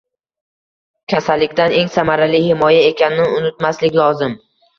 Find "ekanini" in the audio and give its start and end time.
2.95-3.29